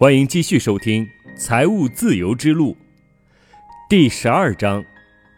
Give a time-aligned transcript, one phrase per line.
[0.00, 1.04] 欢迎继续收听
[1.36, 2.74] 《财务自由之路》
[3.90, 4.84] 第十二章：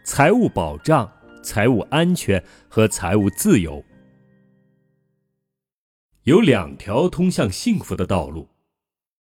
[0.03, 1.11] 财务保障、
[1.43, 3.83] 财务安全和财务自由。
[6.25, 8.49] 有两条通向幸福的道路：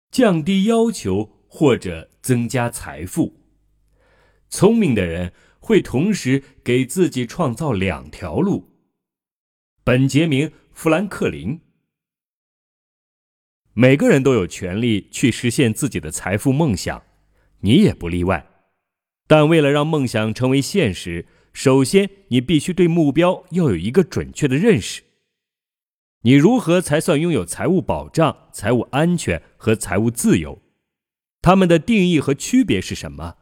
[0.10, 3.40] 降低要求或者增加财富。
[4.50, 8.72] 聪明的人会同时给自己创造两条路。
[9.84, 11.62] 本杰明·富兰克林。
[13.80, 17.04] 每个人都有权利去实现自己的财富梦想，
[17.60, 18.48] 你也不例外。
[19.28, 25.04] 但为了让梦想成为现实，首先你必须对目标要有一个准确的认识。
[26.24, 30.60] 你如何才算拥有财务保障、财务安全和财务自由？
[31.44, 33.36] 它们的定义和区别是什么？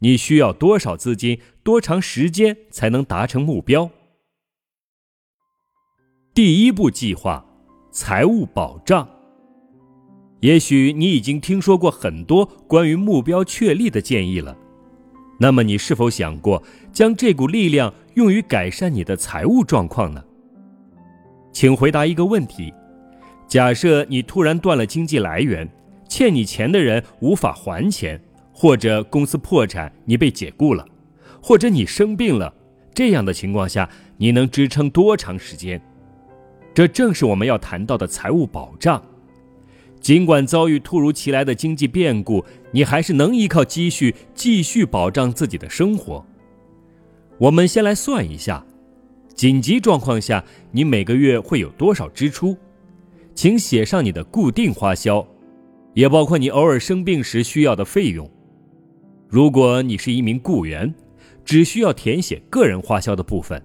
[0.00, 3.90] 你需要多少资金、多长时间才能达成目标？
[6.34, 7.46] 第一步计划：
[7.90, 9.21] 财务保障。
[10.42, 14.56] 也许你已经听说过很多关于目标确立的建议了，
[15.38, 16.60] 那么你是否想过
[16.92, 20.22] 将这股力量用于改善你的财务状况呢？
[21.52, 22.74] 请回答一个问题：
[23.46, 25.68] 假设你突然断了经济来源，
[26.08, 28.20] 欠你钱的人无法还钱，
[28.52, 30.84] 或者公司破产，你被解雇了，
[31.40, 32.52] 或者你生病了，
[32.92, 35.80] 这样的情况下，你能支撑多长时间？
[36.74, 39.00] 这正是我们要谈到的财务保障。
[40.02, 46.26] 尽管遭遇突如其来的经济变故，你还是能依靠积蓄继续保障自己的生活。
[47.38, 48.66] 我们先来算一下，
[49.32, 52.56] 紧急状况下你每个月会有多少支出？
[53.32, 55.24] 请写上你的固定花销，
[55.94, 58.28] 也包括你偶尔生病时需要的费用。
[59.28, 60.92] 如果你是一名雇员，
[61.44, 63.56] 只需要填写个人花销的部分；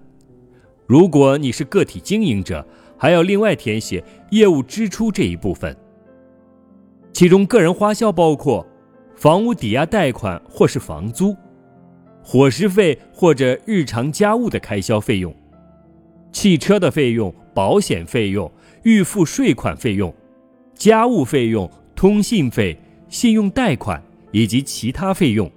[0.86, 2.64] 如果你是个体经营者，
[2.96, 5.76] 还要另外填写业务支出这一部分。
[7.12, 8.64] 其中，个人花销包括
[9.16, 11.36] 房屋抵押贷款或是房租、
[12.22, 15.34] 伙食费或者日常家务的开销费用、
[16.30, 18.50] 汽车的费用、保险费用、
[18.84, 20.14] 预付税款费用、
[20.74, 25.50] 家务费用、通信费、信用贷款以及其他费用。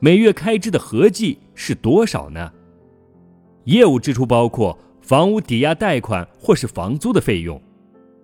[0.00, 2.52] 每月开支的合计是多少呢？
[3.64, 7.60] 业务支出包括房屋抵押贷款或是房租的费用。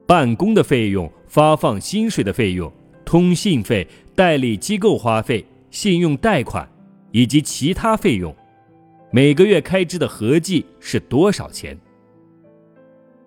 [0.06, 2.70] 办公的费用、发放薪水的费用、
[3.04, 6.68] 通信费、代理机构花费、信用贷款
[7.10, 8.34] 以及其他费用，
[9.10, 11.78] 每个月开支的合计是多少钱？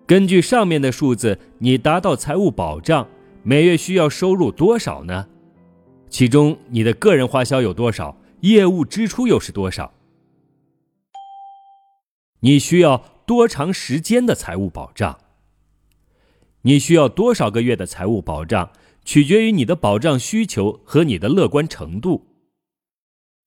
[0.06, 3.06] 根据上面的数字，你达到财务保障，
[3.42, 5.26] 每月需要收入多少呢？
[6.08, 8.16] 其中你的个人花销有多少？
[8.40, 9.92] 业务支出又是多少？
[12.40, 15.18] 你需要多长时间的财务保障？
[16.68, 22.26] 你需要多少个月的财务保障，取决于你的保障需求和你的乐观程度。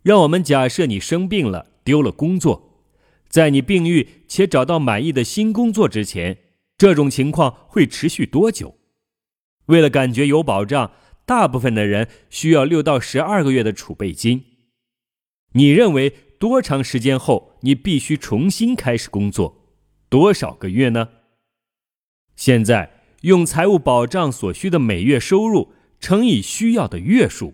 [0.02, 2.82] 让我们假设你生病了，丢了工作，
[3.30, 6.40] 在你病愈且找到满意的新工作之前，
[6.80, 8.76] 这种情况会持续多久？
[9.68, 10.92] 为了感觉有保障，
[11.24, 14.46] 大部分的人需要六到十二个月的储备金。
[15.54, 16.10] 你认为
[16.40, 19.78] 多长时间后你必须重新开始工作？
[20.10, 21.10] 多少个月呢？
[22.36, 23.01] 现在。
[23.22, 27.54] 用财务保障所需的每月收入乘以需要的月数，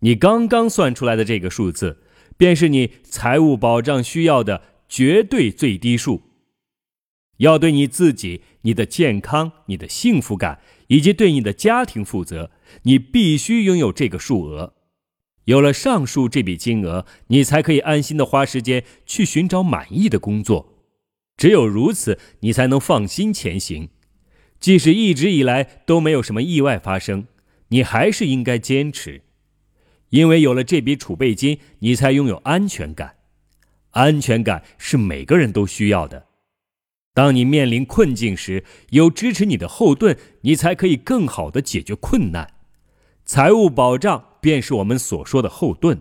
[0.00, 2.02] 你刚刚算出来的这个数字，
[2.36, 6.22] 便是你财务保障需要的绝对最低数。
[7.38, 12.50] 要对你自己、你的健康、你的幸福感以及对你的家庭负责，
[12.82, 14.74] 你必须拥有这个数额。
[15.44, 20.74] 有了上述这笔金额，你才可以安心的花时间去寻找满意的工作。
[21.38, 23.88] 只有如此，你才能放心前行。
[24.60, 27.26] 即使一直以来都没有什么意外发生，
[27.68, 29.22] 你还是应该坚持，
[30.10, 33.16] 因为有了这笔储备金，你才拥有安全感。
[33.90, 36.26] 安全感是每个人都需要的。
[37.14, 42.54] 当你面临困境时，有支持你的后盾，你才可以更好的解决困难。
[43.24, 46.00] 财务保障便是我们所说的后盾。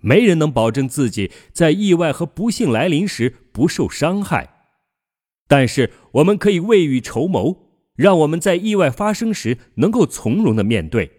[0.00, 4.59] 没人能保证自己在意外和不幸来临时不受伤害。
[5.50, 7.56] 但是我们可以未雨绸缪，
[7.96, 11.10] 让我们在意外发生时能够从容的面对。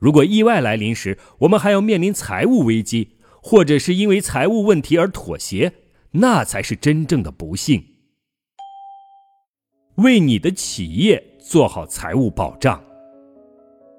[0.00, 5.74] 如果意外来临时，我们还要面临财务危机，或者是因为财务问题而妥协，
[6.10, 7.84] 那才是真正的不幸。
[9.98, 12.82] 为你的企业做好财务保障。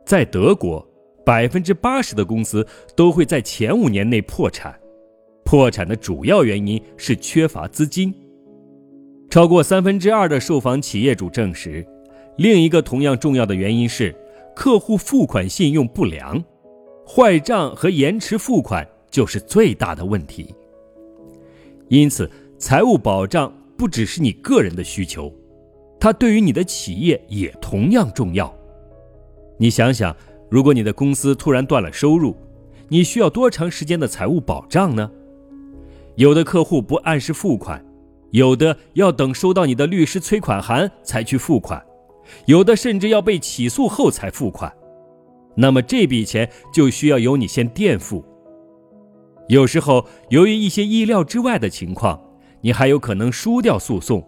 [0.06, 0.86] 在德国，
[1.26, 2.68] 百分之八十的公司
[2.98, 4.78] 都会在前五年内破产，
[5.46, 8.14] 破产的主要原因是缺乏资金。
[9.38, 11.86] 超过三分之二的受访企业主证实，
[12.38, 14.12] 另一个同样重要的原因是
[14.56, 16.44] 客户付款信用不良，
[17.08, 20.56] 坏账和延迟付款就是最大的问题。
[21.88, 25.32] 因此，财务保障不只是你个人的需求，
[26.00, 28.52] 它对于你的企业也同样重要。
[29.60, 30.18] 你想想，
[30.50, 32.36] 如果你的公司突然断了收入，
[32.88, 35.12] 你需要多长时间的财务保障呢？
[36.16, 37.86] 有的客户不按时付款，
[38.38, 41.84] 有的要等收到你的律师催款函才去付款，
[42.46, 44.72] 有的甚至要被起诉后才付款。
[45.56, 48.24] 那么这笔钱就需要由你先垫付。
[49.48, 52.22] 有时候，由于一些意料之外的情况，
[52.62, 54.24] 你还有可能输掉诉讼，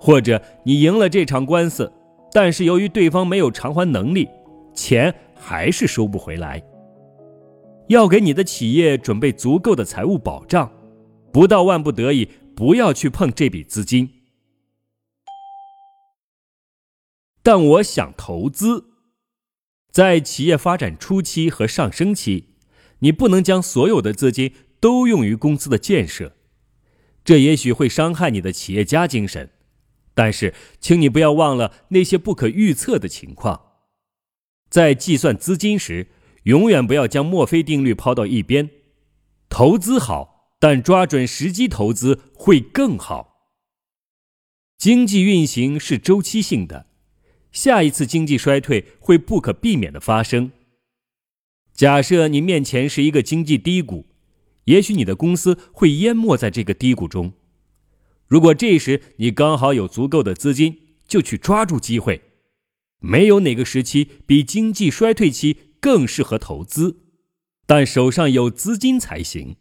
[0.00, 1.92] 或者你赢了这场官司，
[2.32, 4.28] 但是由于对方没有偿还能力。
[4.74, 6.60] 钱还是收不回来。
[7.86, 10.68] 要给你的企业准备足够的财务保障，
[11.32, 14.22] 不到万不得已，不要去碰这笔资金。
[17.42, 18.86] 但我想投资，
[19.92, 22.56] 在企业发展初期和上升期，
[23.00, 26.34] 你不能将所有的资金都用于公司的建设，
[27.22, 29.50] 这也许会伤害你的企业家精神。
[30.14, 33.74] 但是，请你不要忘了那些不可预测的情况。
[34.70, 36.08] 在计算资金时，
[36.44, 38.70] 永远不要将墨菲定律抛到一边。
[39.48, 43.34] 投资好，但抓准时机投资会更好。
[44.78, 46.86] 经济运行是周期性的，
[47.50, 50.52] 下一次经济衰退会不可避免的发生。
[51.72, 54.06] 假设你面前是一个经济低谷，
[54.64, 57.32] 也许你的公司会淹没在这个低谷中。
[58.26, 62.22] 如果这时你刚好有足够的资金，就去抓住机会。
[62.98, 66.96] 没有哪个时期比经济衰退期更适合投资，
[67.66, 69.56] 但手上有资金才行。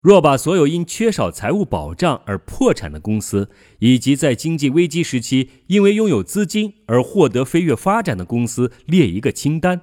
[0.00, 3.50] 若把所有因缺少财务保障而破产的公司，
[3.80, 9.82] 以及在经济危机时期因为拥有资金而获得飞跃发展的公司列一个清单，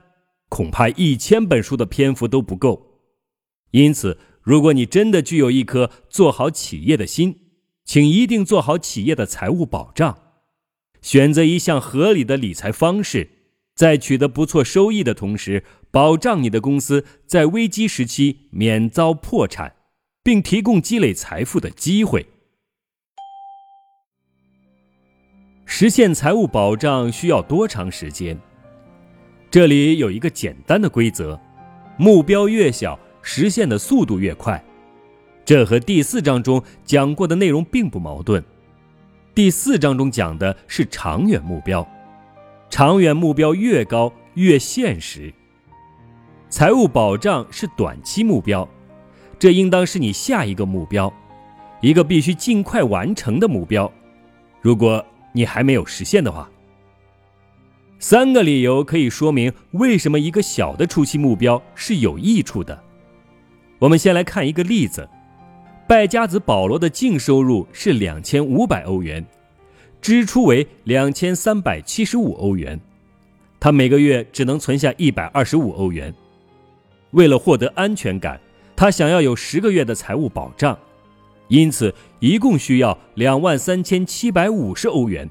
[0.50, 2.88] 恐怕一千本书的篇幅都不够。
[3.72, 7.42] 因此，如果你真的具有一颗做好企业的心，
[7.86, 10.18] 请一定做好企业的财务保障。
[11.00, 13.30] 选择一项合理的理财方式，
[13.76, 19.76] 在取得不错收益的同时，保障你的公司在危机时期免遭破产，
[20.28, 22.26] 并提供积累财富的机会。
[25.66, 28.38] 实现财务保障需要多长时间？
[29.50, 31.40] 这里有一个简单的规则：
[31.98, 34.62] 目标越小，实现的速度越快。
[35.46, 38.44] 这和第四章中讲过的内容并不矛盾。
[39.34, 41.88] 第四章中讲的是长远目标，
[42.70, 45.34] 长远目标越高越现实。
[46.50, 48.68] 财务保障是短期目标，
[49.40, 51.12] 这应当是你下一个目标，
[51.82, 53.92] 一个必须尽快完成的目标。
[54.62, 56.50] 如果你还没有实现的话，
[58.00, 62.80] 三个理由可以说明为什么一个小的初期目标是有益处的。
[63.80, 65.08] 我们先来看一个例子。
[65.88, 69.26] 败家子保罗的净收入是两千五百欧元，
[70.02, 72.78] 支出为两千三百七十五欧元，
[73.58, 76.14] 他每个月只能存下一百二十五欧元。
[77.12, 78.38] 为了获得安全感，
[78.78, 80.78] 他想要有十个月的财务保障，
[81.48, 85.28] 因此一共需要两万三千七百五十欧元。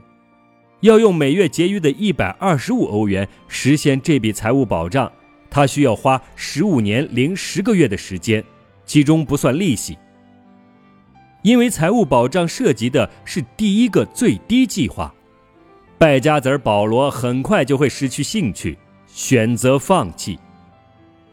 [0.81, 5.11] 要用每月结余的一百二十五欧元实现这笔财务保障，
[5.49, 8.43] 他需要花十五年零十个月的时间，
[8.85, 9.97] 其中不算利息。
[11.43, 15.15] 因为财务保障涉及的是第一个最低计划，
[15.97, 18.77] 败家子儿保罗很快就会失去兴趣，
[19.07, 20.37] 选择放弃。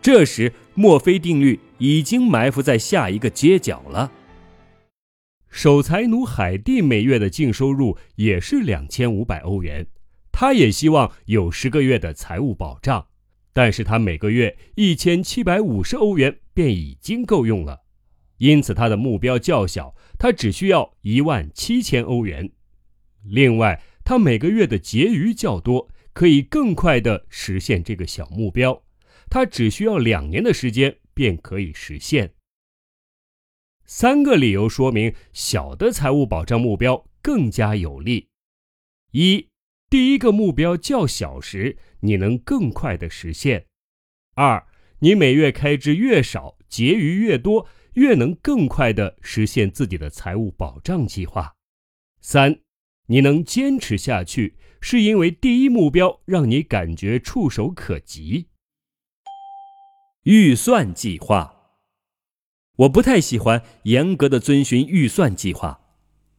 [0.02, 4.10] 这时，墨菲定律已经埋伏在下一个街角了。
[5.50, 9.86] 守财奴海蒂每月的净收入也是两千五百欧元，
[10.32, 13.06] 他也希望有十个月的财务保障，
[13.52, 17.82] 但是他每个月一千七百五十欧元便已经够用了。
[18.38, 22.50] 因此，他的目标较小，他只需要一万七千欧元。
[23.26, 28.82] 另外，他每个月的结余较多，可以更快地实现这个小目标。
[29.30, 32.34] 他只需要两年的时间便可以实现。
[33.86, 38.28] 三个理由说明小的财务保障目标更加有利：
[39.12, 39.50] 一，
[39.90, 43.66] 第一个目标较小时，你能更快地实现；
[44.36, 44.66] 二，
[45.00, 47.68] 你每月开支越少，结余越多。
[47.94, 51.54] 越能更快地实现自己的财务保障计划。
[52.22, 52.60] 三，
[53.06, 58.48] 你能坚持下去，是因为第一目标让你感觉触手可及。
[60.24, 61.54] 预算计划，
[62.78, 65.82] 我不太喜欢严格的遵循预算计划，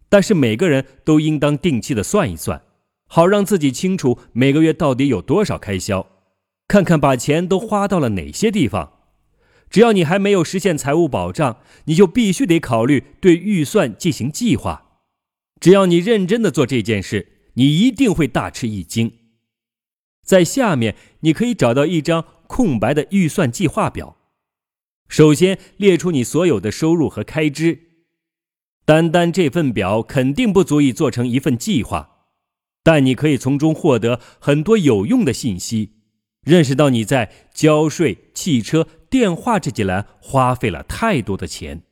[0.09, 2.63] 但是每个人都应当定期的算一算，
[3.07, 6.07] 好让自己清楚每个月到底有多少开销。
[6.67, 8.93] 看看把钱都花到了哪些地方。
[9.69, 15.03] 只要你还没有实现财务保障，你就必须得考虑对预算进行计划。
[15.61, 19.13] 只要你认真的做这件事，你一定会大吃一惊。
[20.25, 24.17] 在下面你可以找到一张空白的预算计划表。
[25.07, 27.81] 首先列出你所有的收入和开支。
[28.85, 32.27] 单单这份表肯定不足以做成一份计划，
[32.83, 35.93] 但你可以从中获得很多有用的信息，
[36.43, 38.89] 认识到你在交税、汽车。
[39.09, 41.83] 电话这几栏花费了太多的钱。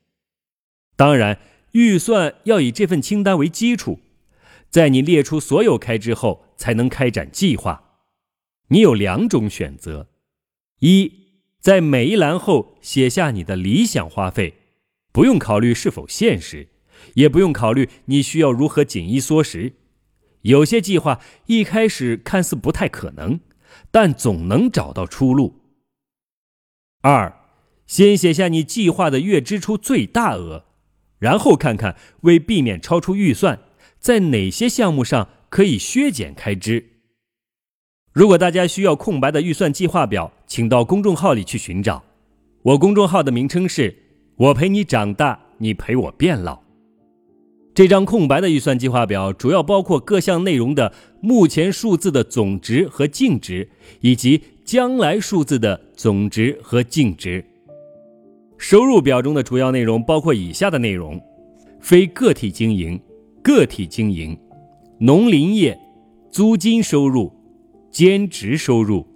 [0.97, 1.39] 当然，
[1.71, 4.01] 预算要以这份清单为基础，
[4.69, 7.92] 在你列出所有开支后，才能开展计划。
[8.73, 10.09] 你有两种选择：
[10.79, 11.13] 一，
[11.61, 14.55] 在每一栏后写下你的理想花费，
[15.13, 16.69] 不用考虑是否现实，
[17.13, 19.75] 也不用考虑你需要如何紧衣缩食。
[20.41, 23.41] 有些计划一开始看似不太可能，
[23.91, 25.61] 但总能找到出路。
[27.03, 27.41] 二，
[27.87, 30.65] 先写下你计划的月支出最大额，
[31.19, 33.61] 然后看看为避免超出预算，
[33.99, 36.92] 在哪些项目上可以削减开支。
[38.13, 42.03] 如果大家需要空白的预算计划表，请到公众号里去寻找。
[42.63, 43.97] 我公众号的名称是
[44.37, 46.61] “我陪你长大，你陪我变老”。
[47.75, 50.93] 这张空白的预算计划表主要包括各项内容的
[51.23, 53.69] 目前数字的总值和净值，
[54.01, 54.43] 以及。
[54.65, 57.45] 将来数字的总值和净值。
[58.57, 61.21] 收入表中的主要内容包括以下的内容：
[61.81, 62.99] 非个体经营、
[63.43, 64.39] 个体经营、
[65.01, 65.77] 农林业、
[66.31, 67.33] 租金收入、
[67.93, 69.07] 兼职收入、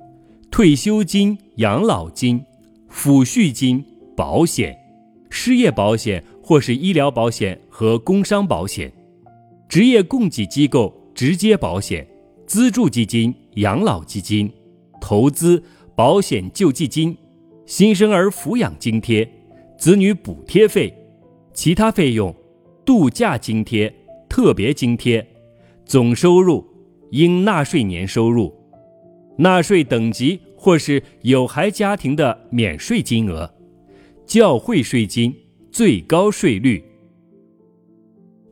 [0.50, 2.45] 退休金、养老金、
[2.88, 3.85] 抚恤金、
[4.16, 4.76] 保险、
[5.28, 8.92] 失业保险或是医疗保险和工伤保险、
[9.68, 12.06] 职业供给机构直接保险、
[12.47, 14.49] 资助基金、养老基金。
[15.00, 15.62] 投资、
[15.95, 17.16] 保险救济金、
[17.64, 19.28] 新生儿抚养津贴、
[19.78, 20.92] 子女补贴费、
[21.54, 22.35] 其他费用、
[22.85, 23.95] 度假津贴、
[24.28, 25.25] 特别津贴、
[25.85, 26.66] 总收入、
[27.12, 28.52] 应纳税年收入、
[29.38, 33.52] 纳税等级或是有孩家庭的免税金额、
[34.26, 35.35] 教会税金、
[35.71, 36.83] 最高税率。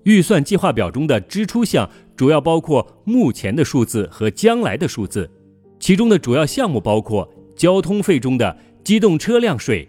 [0.05, 5.31] 预算计划表中的支出项主要包括目前的数字和将来的数字。
[5.85, 9.87] 其中的主要项目包括交通费中的机动车辆税、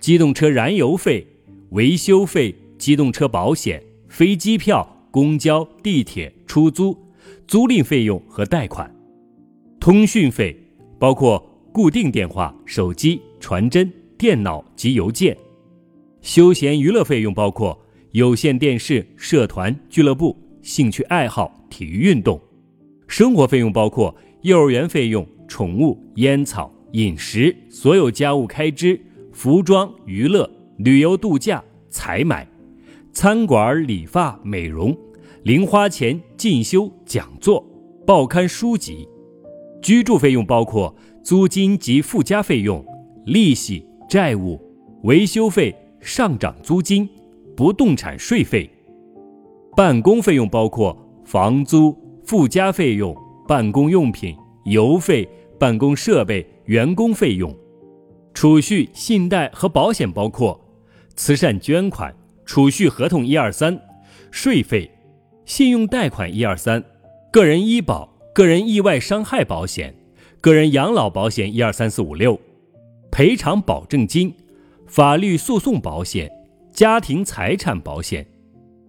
[0.00, 1.24] 机动车燃油费、
[1.70, 6.96] 维修费、机动车保险、飞机票、公交、地铁、出租、
[7.46, 8.90] 租赁费用和贷款；
[9.80, 10.56] 通讯费
[10.98, 11.38] 包括
[11.72, 15.34] 固定电话、手机、传真、电脑及邮件；
[16.20, 17.78] 休闲娱乐费用包括
[18.12, 22.38] 有线电视、社团、俱乐部、兴趣爱好、体育运动；
[23.06, 24.14] 生活费用包括。
[24.42, 28.98] 幼儿园费用、宠物、烟草、饮食、所有家务开支、
[29.32, 32.48] 服装、娱乐、旅游度假、采买、
[33.12, 34.96] 餐馆、理发、美容、
[35.42, 37.66] 零花钱、进修、讲座、
[38.06, 39.08] 报刊书籍、
[39.82, 42.84] 居住费用包括租金及附加费用、
[43.24, 44.60] 利息、债务、
[45.02, 47.08] 维修费、上涨租金、
[47.56, 48.68] 不动产税费、
[49.76, 53.16] 办公费用包括房租、附加费用。
[53.48, 55.26] 办公用品、邮费、
[55.58, 57.56] 办公设备、员工费用、
[58.34, 60.60] 储蓄、信贷和保险包括
[61.16, 63.80] 慈善捐款、储蓄合同一二三、
[64.30, 64.90] 税费、
[65.46, 66.84] 信用贷款一二三、
[67.32, 68.06] 个人医保、
[68.38, 69.92] 个人意外伤害保险、
[70.40, 72.40] 个人养老保险一二三四五六、
[73.10, 74.32] 赔偿保证金、
[74.86, 76.30] 法律诉讼保险、
[76.72, 78.24] 家庭财产保险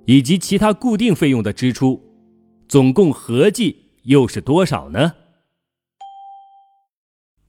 [0.05, 1.99] 以及其他固定费用的支出，
[2.67, 3.87] 总共合计。
[4.03, 5.13] 又是多少呢？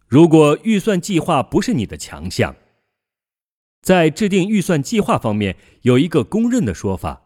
[0.09, 2.57] 如果预算计划不是你的强项，
[3.83, 7.21] 在制定预算计划方面有一个公认的说法：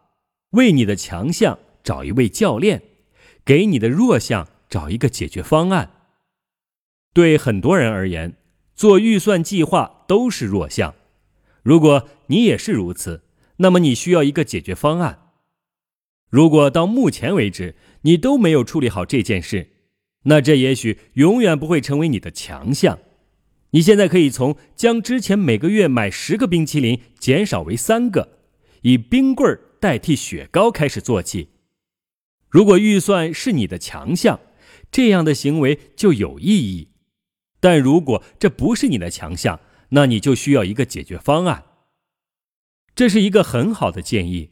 [0.50, 2.82] 为你的强项找一位教练，
[3.44, 5.90] 给你的弱项找一个解决方案。
[7.12, 8.36] 对很多人而言，
[8.74, 10.96] 做预算计划都是弱项。
[11.62, 13.22] 如果你也是如此，
[13.58, 15.30] 那么你需要一个解决方案。
[16.28, 19.68] 如果到目前为止你都没有处理好这件事，
[20.24, 22.98] 那这也许永远不会成为你的强项。
[23.70, 28.40] 你现在可以从将之前每个月买十个冰淇淋减少为三个，
[28.82, 31.50] 以冰棍代替雪糕开始做起。
[32.48, 34.40] 如果预算是你的强项，
[34.94, 36.90] 这样的行为就有意义；
[37.58, 39.58] 但如果这不是你的强项，
[39.88, 41.64] 那你就需要一个解决方案。
[42.94, 44.50] 这是一个很好的建议。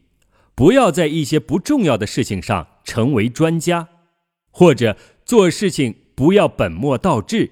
[0.53, 3.87] 不要在一些不重要的事情上成为专家，
[4.51, 7.51] 或者做事情不要本末倒置。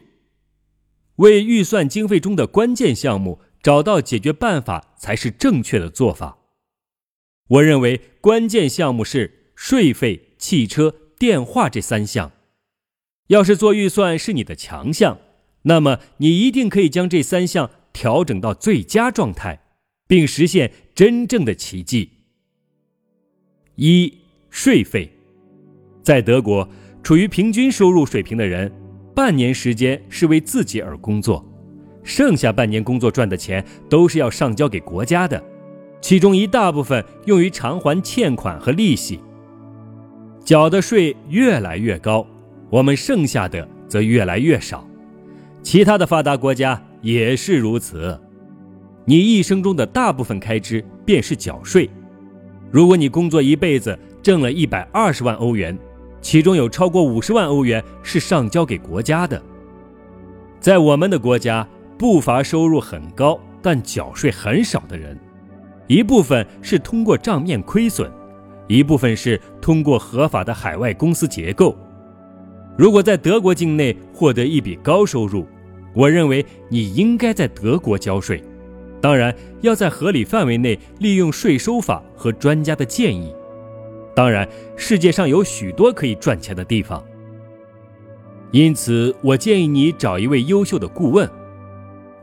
[1.16, 6.40] 为预算经费中的关键项目找到解决办法才是正确的做法。
[7.48, 12.34] 我认为关键项目是税费、汽车、电话这三项。
[13.32, 15.18] 要是做预算是你的强项，
[15.62, 19.62] 那么你一定可以将这三项调整到最佳状态，
[20.06, 22.10] 并实现真正的奇迹。
[23.76, 24.14] 一、
[24.50, 25.10] 税费，
[26.04, 26.68] 在德国，
[27.02, 28.70] 处于平均收入水平的人，
[29.16, 31.46] 半年时间是为自己而工作，
[32.04, 35.42] 剩下半年工作赚的钱都是要上交给国家的，
[36.02, 39.22] 其中一大部分用于偿还欠款和利息。
[40.44, 42.28] 缴的税越来越高。
[42.72, 44.88] 我们剩下的则越来越少，
[45.62, 48.18] 其他的发达国家也是如此。
[49.04, 51.90] 你一生中的大部分开支便是缴税。
[52.72, 55.78] 如果你工作一辈子挣了一百二十万欧元，
[56.22, 59.42] 其中有超过五十万欧元是上交给国家的。
[60.62, 65.20] 在我们的国家，不乏收入很高但缴税很少的人，
[65.88, 68.10] 一部分是通过账面亏损，
[68.68, 71.76] 一部分是通过合法的海外公司结构。
[72.82, 75.46] 如果在德国境内获得一笔高收入，
[75.94, 78.44] 我认为你应该在德国交税，
[79.00, 83.32] 当然要在合理范围内利用税收法和专家的建议。
[84.16, 87.06] 当然，世界上有许多可以赚钱的地方，
[88.50, 91.30] 因此我建议你找一位优秀的顾问。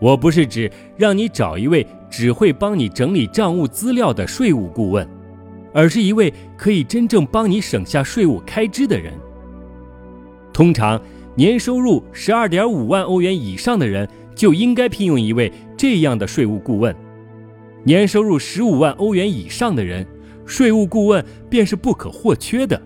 [0.00, 5.08] 我不是指让你找一位只会帮你整理账务资料的税务顾问，
[5.72, 9.14] 而是一位可以真正帮你省下税务开支的人。
[10.58, 11.00] 通常，
[11.36, 16.92] 年收入十二点五万欧元以上的人就应该聘用一位这样的税务顾问；
[17.84, 20.04] 年收入十五万欧元以上的人，
[20.44, 22.82] 税务顾问便是不可或缺的。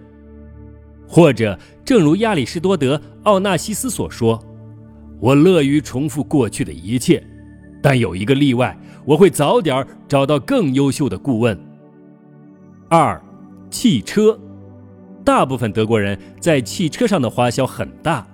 [1.09, 4.39] 或者，正如亚里士多德·奥纳西斯所说
[5.19, 7.25] ：“我乐于重复过去的一切，
[7.81, 11.59] 但有一个例外，我会早点找到更优秀的顾问。”
[12.91, 13.19] 二，
[13.71, 14.39] 汽车。
[15.25, 18.27] 大部分德国人在汽车上的花销很大，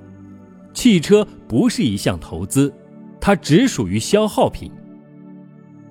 [0.72, 2.72] 汽车不是一项投资，
[3.20, 4.70] 它只属于消耗品。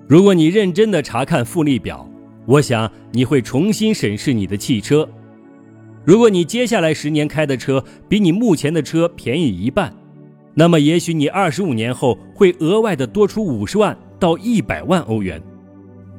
[0.08, 2.08] 如果你认真的查看复利表，
[2.46, 5.08] 我想你会重新审视你的汽车。
[6.04, 9.94] 如果你接下来十年开的车比你目前的车便宜一半，
[10.54, 15.40] 那么也许你二十五年后会额外的多出五十万到一百万欧元，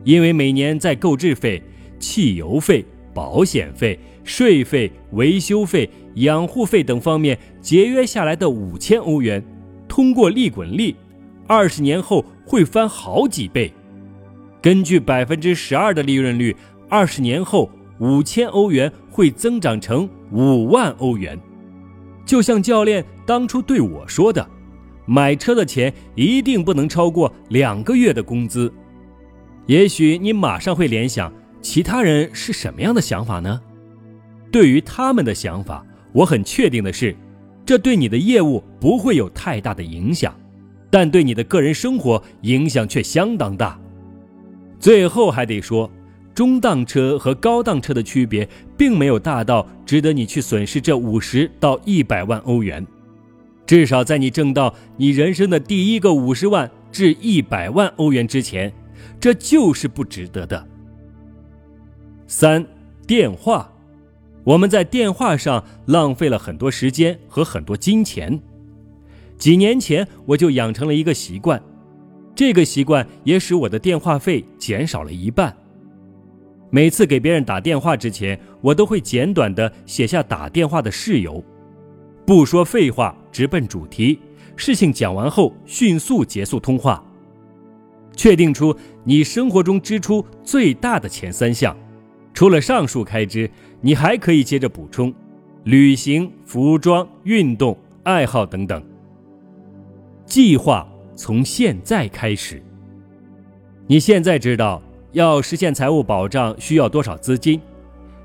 [0.03, 1.61] 因为每年在购置费、
[1.99, 2.85] 汽油费。
[3.11, 9.43] 保险费、税费、维修费、养护费等方面节约下来的五千欧元，
[9.87, 10.95] 通过利滚利，
[11.47, 13.73] 二十年后会翻好几倍。
[14.61, 16.55] 根据百分之十二的利润率，
[16.87, 21.35] 二十年后五千欧元会增长成五万欧元。
[22.23, 24.47] 就像教练当初对我说的，
[25.07, 28.71] 买车的钱一定不能超过两个月的工资。
[29.65, 31.33] 也许你马上会联想。
[31.61, 33.59] 其他人是什么样的想法呢？
[34.51, 37.15] 对于他们的想法，我很确定的是，
[37.65, 40.33] 这对你的业务不会有太大的影响，
[40.89, 43.79] 但对你的个人生活影响却相当大。
[44.79, 45.91] 最后还得说，
[46.33, 52.85] 中档车和高档车的区别并没有大到值得你去损失这五十到一百万欧元。
[53.65, 58.73] 至少在你挣到你人生的第一个五十万至一百万欧元之前，
[59.19, 60.65] 这就是不值得的。
[62.25, 62.65] 三，
[63.05, 63.71] 电话，
[64.49, 68.41] 我们在电话上浪费了很多时间和很多金钱。
[69.37, 71.61] 几年前我就养成了一个习惯，
[72.33, 75.55] 这个习惯也使我的电话费减少了一半。
[76.71, 81.43] 每次给别人打电话之前，我都会简短的写下打电话的事由，
[82.25, 84.17] 不说废话，直奔主题。
[84.55, 87.03] 事情讲完后，迅速结束通话，
[88.15, 91.77] 确定出你生活中支出最大的前三项。
[92.31, 93.49] 除了上述开支，
[93.81, 95.13] 你还可以接着补充：
[95.63, 98.83] 旅行、服装、运动、爱好等等。
[100.25, 102.61] 计划从现在开始。
[103.87, 104.81] 你现在知道
[105.13, 107.59] 要实现财务保障需要多少资金，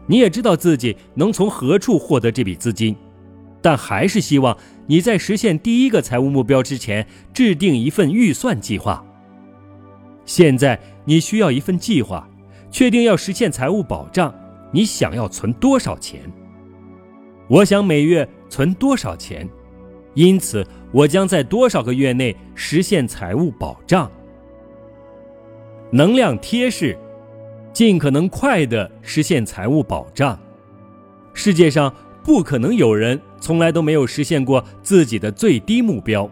[0.06, 2.94] 你也知道自己能从何处获得这笔资金，
[3.62, 9.04] 但还是希望你在实现第一个财务目标之前制定一份预算计划。
[10.26, 12.28] 现在你需要一份计划。
[12.70, 14.34] 确定要实现财务保障，
[14.74, 16.20] 你想要存多少钱？
[17.46, 19.48] 我想每月存多少钱，
[20.14, 24.10] 因此我将在多少个月内实现财务保障。
[25.92, 26.98] 能量贴士：
[27.72, 30.36] 尽可能快的实现财务保障。
[31.34, 36.28] 世界上不可能有人从来都没有实现过自己的最低目标。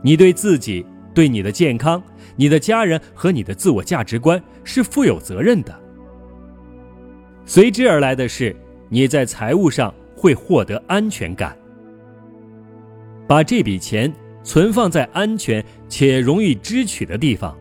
[0.00, 2.02] 你对自己、对你的健康、
[2.36, 5.83] 你的家人和你的自我价值观是负有责任的。
[7.46, 8.54] 随之而来的是，
[8.88, 11.56] 你在财务上会获得安全感。
[13.26, 17.56] 把这笔钱存放在安全且容易支取的地方，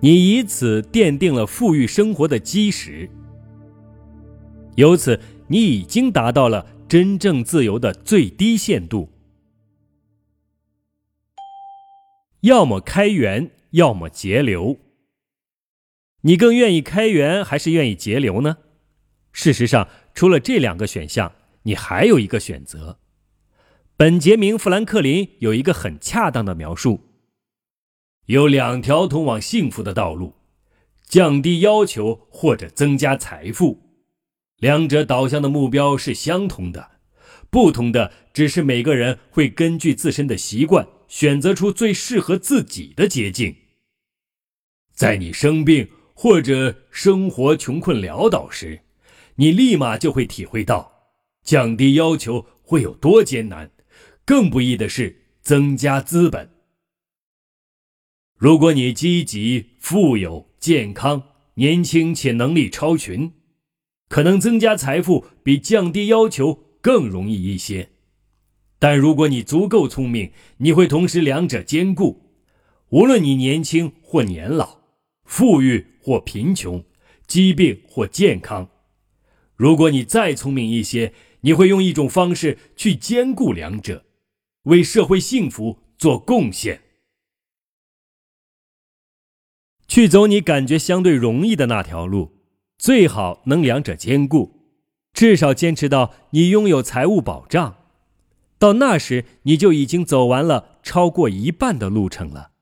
[0.00, 3.08] 你以此奠定了富裕生活的基石。
[4.74, 9.08] 由此，你已经达到了真正自由的最低限度。
[12.42, 14.76] 要么开源，要么节流。
[16.26, 18.58] 你更愿意开源还是愿意节流呢？
[19.30, 22.98] 事实上，除了这两个选项，你还有一个选择。
[23.96, 27.00] 本杰明·富兰克林有一个很恰当的描述：
[28.24, 30.34] 有两条通往幸福的道路，
[31.04, 34.00] 降低要求或者增加财富。
[34.58, 36.90] 两者导向的目标是相同的，
[37.50, 43.54] 不同的只是每个人会根据自身的习惯选择出最适合自己的捷径。
[44.92, 48.80] 在你生病或者生活穷困潦倒时，
[49.34, 51.10] 你立马就会体会到
[51.42, 53.70] 降低要求会有多艰难。
[54.24, 56.50] 更不易的是增加资本。
[58.36, 61.22] 如果你积极、富有、健康、
[61.54, 63.32] 年轻且能力超群。
[64.08, 67.90] 可能增加财富比降低要求更容易一些，
[68.78, 72.22] 但如果你足够聪明，你会同时两者兼顾。
[72.90, 74.82] 无论你年轻或年老，
[75.26, 76.84] 富裕或贫穷，
[77.26, 78.70] 疾病或健康，
[79.56, 84.04] 如果你再聪明一些，你会用一种方式去兼顾两者，
[84.62, 86.82] 为社会幸福做贡献，
[89.86, 92.36] 去走你感觉相对容易的那条路。
[92.78, 94.52] 最好能两者兼顾，
[95.14, 97.78] 至少坚持到你拥有财务保障。
[98.58, 102.52] 到那时，你就已经走完了超过一半的路程了。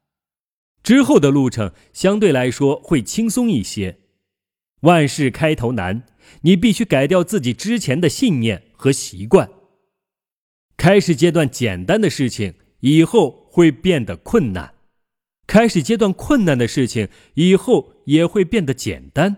[0.84, 3.98] 之后的路程相对来说会轻松一些。
[4.82, 6.04] 万事开头难，
[6.42, 9.48] 你必须改掉自己之前的信念和习惯。
[10.76, 14.74] 开始阶段简单的事情，以后会变得困难；
[15.46, 19.36] 开始阶段困难的事情，以后也会变得简单。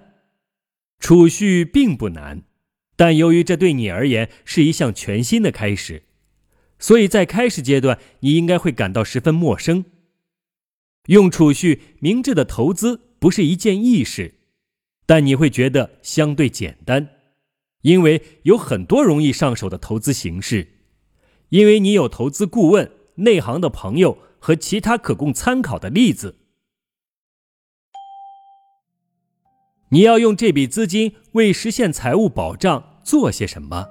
[0.99, 2.43] 储蓄并不难，
[2.97, 6.03] 但由于这对你而言是一项全新的开始，
[6.81, 9.85] 所以在开始阶段，你应该会感到十分陌生。
[11.07, 14.35] 用储蓄明智的投资不是一件易事，
[15.07, 17.09] 但你会觉得相对简单，
[17.83, 20.69] 因为有很多容易上手的投资形式，
[21.51, 26.37] 因为你有投资顾问、内行的朋友和其他可供参考的例子。
[29.91, 33.87] 你要用这笔资金为实现财务保障做些什么？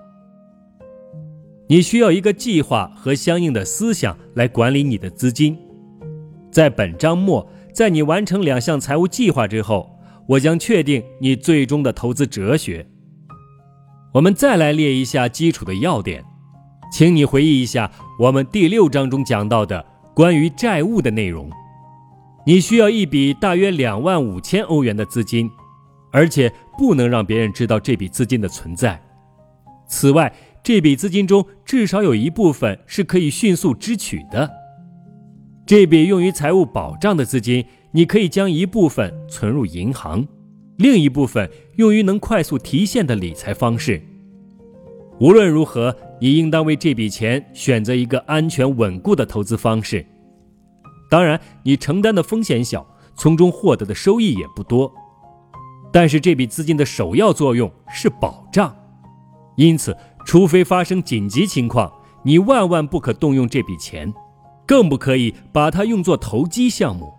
[1.70, 5.58] 你需要一个计划和相应的思想来管理你的资金。
[6.56, 12.88] 在本章末，在你完成两项财务计划之后，我将确定你最终的投资哲学。
[14.14, 16.24] 我们再来列一下基础的要点，
[16.94, 21.50] 请你回忆一下我们第六章中讲到的关于债务的内容。
[22.46, 25.52] 你需要一笔大约两万五千欧元的资金。
[26.14, 28.98] 而且不能让别人知道这笔资金的存在。
[29.90, 34.50] 此外，这笔资金中至少有一部分是可以迅速支取的。
[35.66, 40.28] 这笔用于财务保障的资金，你可以将一部分存入银行，
[40.78, 44.00] 另一部分用于能快速提现的理财方式。
[45.20, 50.06] 无论如何，你应当为这笔钱选择一个安全稳固的投资方式。
[51.10, 54.94] 当然，你承担的风险小，从中获得的收益也不多。
[55.92, 58.76] 但是这笔资金的首要作用是保障，
[59.56, 59.98] 因此，
[60.28, 61.92] 除非发生紧急情况，
[62.24, 64.14] 你万万不可动用这笔钱，
[64.66, 67.14] 更不可以把它用作投机项目。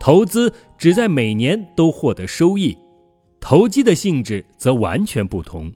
[0.00, 2.76] 投资只在每年都获得收益，
[3.40, 5.72] 投机的性质则完全不同。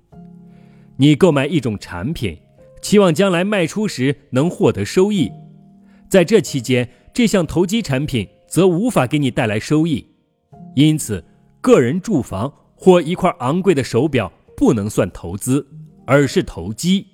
[0.97, 2.39] 你购买一种产品，
[2.83, 5.31] 期望将来卖出时能获得收益，
[6.09, 10.07] 在这期间，这项投机产品则无法给你带来收益，
[10.75, 11.25] 因此。
[11.63, 15.67] 个人住房或一块昂贵的手表不能算投资，
[16.07, 17.07] 而是投机。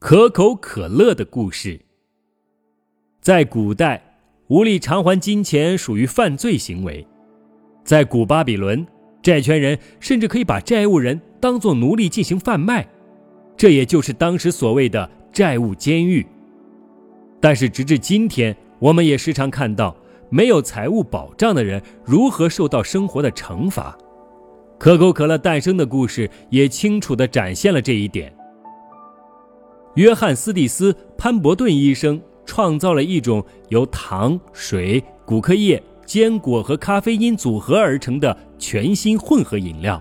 [0.00, 1.80] 可口可乐的故事。
[3.20, 4.00] 在古代，
[4.46, 7.04] 无力偿还金钱属于犯罪行为。
[7.82, 8.86] 在古巴比伦，
[9.20, 12.88] 债权人甚至可以把债务人当作奴隶进行贩卖，
[13.56, 16.24] 这也就是当时所谓的债务监狱。
[17.40, 19.96] 但是，直至今天，我们也时常看到。
[20.30, 23.96] 没有财务保障的人如何受到生活的惩罚？
[24.78, 28.32] 可口可乐诞生的故事也清楚地展现了这一点。
[29.94, 40.00] 约翰斯蒂斯潘伯顿医生创造了一种由糖、水、骨科液、坚果和咖啡因组合而成的全新混合饮料。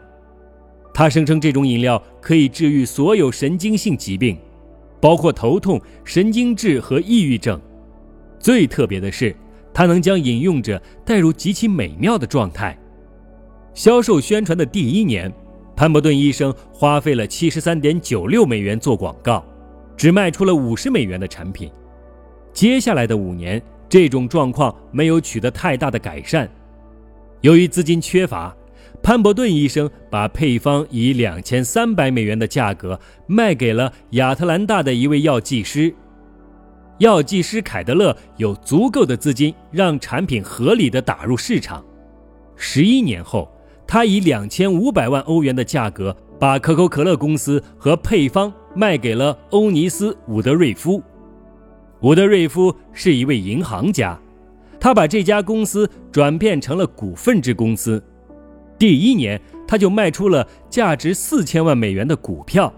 [0.93, 4.37] 他声称这种饮料可以治愈所有神经性疾病，
[4.99, 7.59] 包括头痛、神经质和抑郁症。
[8.39, 9.35] 最特别的是，
[9.73, 12.77] 它能将饮用者带入极其美妙的状态。
[13.73, 15.31] 销售宣传的第一年，
[15.75, 19.45] 潘伯顿医生花费了七十三点九六美元做广告。
[19.97, 21.69] 只卖出了五十美元的产品。
[22.53, 26.49] 接下来的五年，这种状况没有取得太大的改善。
[27.41, 28.55] 由于资金缺乏，
[29.03, 35.93] 潘伯顿医生把配方以两千三百美元的价格卖给了亚特兰大的一位药剂师。
[36.99, 41.85] 药剂师凯德勒有足够的资金让产品合理的打入市场。
[42.55, 43.47] 十一年后，
[43.85, 48.51] 他以两千五百万欧元的价格把可口可乐公司和配方。
[48.77, 51.01] 卖给了欧尼斯·伍德瑞夫。
[52.01, 54.17] 伍德瑞夫是一位银行家，
[54.79, 58.01] 他把这家公司转变成了股份制公司。
[58.77, 62.71] 第一年，他就卖出了价值四千万美元的股票。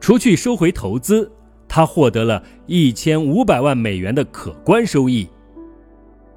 [0.00, 1.30] 除去收回投资，
[1.68, 5.28] 他获得了一千五百万美元的可观收益。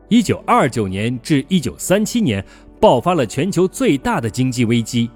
[0.10, 2.46] 一九二九年至一九三七年，
[2.80, 5.10] 爆发了全球最大的经济危机。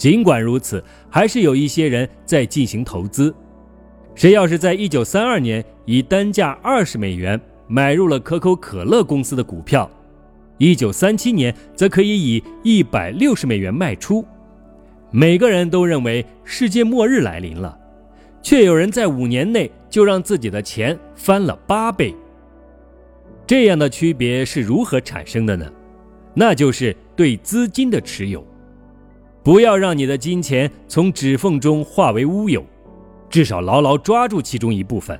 [0.00, 3.34] 尽管如此，还是有一些人在进行投资。
[4.14, 9.90] 谁要是在一九三二年以单价二十美元买入了可口可乐公司的股票，
[10.56, 14.24] 一九三七年则可以以一百六十美元卖出。
[15.10, 17.78] 每个人都认为世界末日来临了，
[18.40, 22.14] 却有人在五年内就让自己的钱翻了八倍。
[23.46, 25.70] 这样的区别是如何产生的呢？
[26.32, 28.42] 那就是对资金的持有。
[29.42, 32.64] 不要让你的金钱从指缝中化为乌有，
[33.30, 35.18] 至少牢牢抓住其中一部分。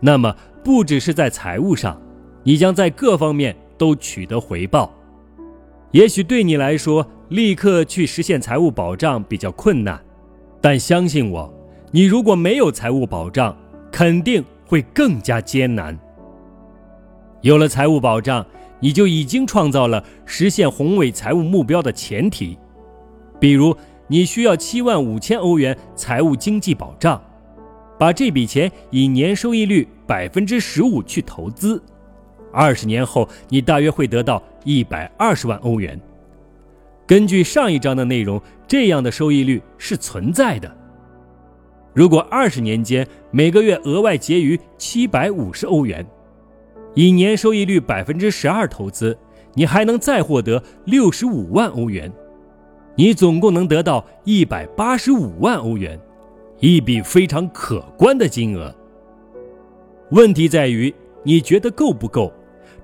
[0.00, 0.34] 那么，
[0.64, 2.00] 不只是在财务上，
[2.42, 4.92] 你将在各方面都取得回报。
[5.90, 10.02] 也许对你来说，立刻去实现财务保障比较困难，
[10.60, 11.52] 但相信我，
[11.90, 13.54] 你如果没有财务保障，
[13.90, 15.96] 肯定会更加艰难。
[17.42, 18.46] 有了财务保障，
[18.80, 22.56] 你就已经创造了实现宏伟财务目标的前提。
[23.42, 23.76] 比如，
[24.06, 27.20] 你需要七万五千欧元财务经济保障，
[27.98, 31.82] 把这笔钱以年收益率百分之十五去投资，
[32.52, 36.00] 二十年后你大约会得到一百二十万欧元。
[37.04, 40.72] 根据上一章的内容，这样的收益率是存在的。
[41.92, 46.06] 如果二十年间每个月额外结余七百五十欧元，
[46.94, 49.18] 以年收益率百分之十二投资，
[49.54, 52.08] 你还能再获得六十五万欧元。
[52.94, 55.98] 你总共能得到一百八十五万欧元，
[56.60, 58.74] 一笔非常可观的金额。
[60.10, 62.32] 问题在于，你觉得够不够？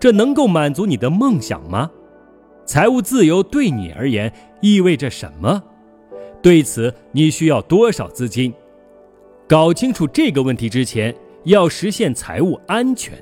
[0.01, 1.91] 这能够满足你的梦想吗？
[2.65, 5.63] 财务自由对你而言意味着什么？
[6.41, 8.55] 对此，你需要多少资金？
[9.47, 13.19] 搞清楚这个问题之前，要实现财务安全。